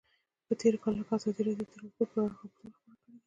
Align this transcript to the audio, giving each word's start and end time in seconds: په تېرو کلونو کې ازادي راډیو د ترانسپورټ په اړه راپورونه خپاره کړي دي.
په 0.47 0.53
تېرو 0.61 0.81
کلونو 0.83 1.03
کې 1.07 1.13
ازادي 1.17 1.41
راډیو 1.45 1.59
د 1.69 1.71
ترانسپورټ 1.71 2.09
په 2.13 2.17
اړه 2.23 2.37
راپورونه 2.41 2.73
خپاره 2.77 2.95
کړي 3.01 3.11
دي. 3.15 3.19